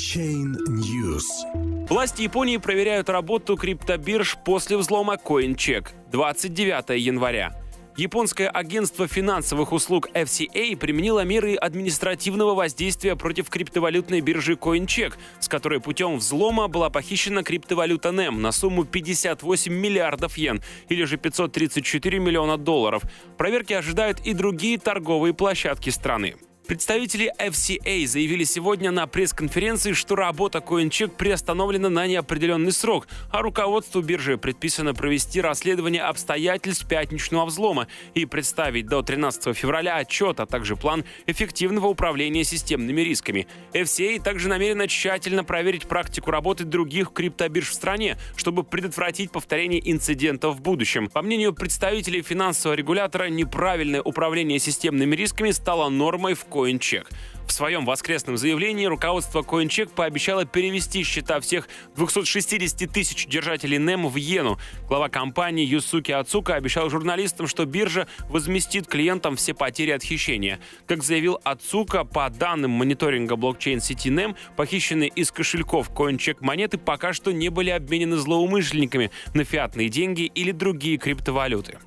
[0.00, 1.86] Блокчейн News.
[1.90, 7.52] Власти Японии проверяют работу криптобирж после взлома CoinCheck 29 января.
[7.98, 15.80] Японское агентство финансовых услуг FCA применило меры административного воздействия против криптовалютной биржи CoinCheck, с которой
[15.80, 22.56] путем взлома была похищена криптовалюта NEM на сумму 58 миллиардов йен, или же 534 миллиона
[22.56, 23.02] долларов.
[23.36, 26.36] Проверки ожидают и другие торговые площадки страны.
[26.70, 34.02] Представители FCA заявили сегодня на пресс-конференции, что работа CoinCheck приостановлена на неопределенный срок, а руководству
[34.02, 40.76] биржи предписано провести расследование обстоятельств пятничного взлома и представить до 13 февраля отчет, а также
[40.76, 43.48] план эффективного управления системными рисками.
[43.72, 50.54] FCA также намерена тщательно проверить практику работы других криптобирж в стране, чтобы предотвратить повторение инцидентов
[50.54, 51.08] в будущем.
[51.08, 57.06] По мнению представителей финансового регулятора, неправильное управление системными рисками стало нормой в CoinCheck.
[57.46, 64.16] В своем воскресном заявлении руководство CoinCheck пообещало перевести счета всех 260 тысяч держателей NEM в
[64.16, 64.56] иену.
[64.86, 70.60] Глава компании Юсуки Ацука обещал журналистам, что биржа возместит клиентам все потери от хищения.
[70.86, 77.32] Как заявил Ацука, по данным мониторинга блокчейн-сети NEM, похищенные из кошельков CoinCheck монеты пока что
[77.32, 81.78] не были обменены злоумышленниками на фиатные деньги или другие криптовалюты.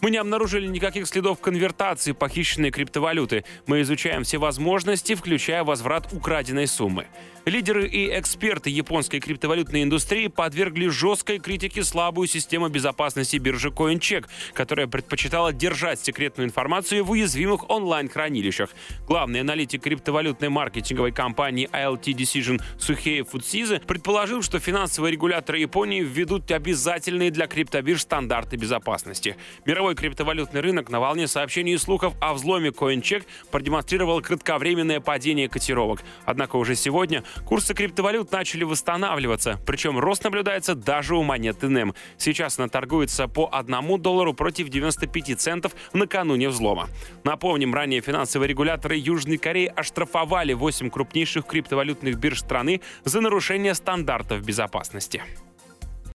[0.00, 3.44] Мы не обнаружили никаких следов конвертации похищенной криптовалюты.
[3.66, 7.06] Мы изучаем все возможности, включая возврат украденной суммы.
[7.44, 14.86] Лидеры и эксперты японской криптовалютной индустрии подвергли жесткой критике слабую систему безопасности биржи CoinCheck, которая
[14.86, 18.70] предпочитала держать секретную информацию в уязвимых онлайн-хранилищах.
[19.06, 26.50] Главный аналитик криптовалютной маркетинговой компании ILT Decision Сухея Фудсизы предположил, что финансовые регуляторы Японии введут
[26.50, 29.36] обязательные для криптобирж стандарты безопасности.
[29.64, 36.02] Мировой криптовалютный рынок на волне сообщений и слухов о взломе CoinCheck продемонстрировал кратковременное падение котировок.
[36.24, 41.94] Однако уже сегодня Курсы криптовалют начали восстанавливаться, причем рост наблюдается даже у монеты NEM.
[42.16, 46.88] Сейчас она торгуется по 1 доллару против 95 центов накануне взлома.
[47.24, 54.44] Напомним, ранее финансовые регуляторы Южной Кореи оштрафовали 8 крупнейших криптовалютных бирж страны за нарушение стандартов
[54.44, 55.22] безопасности.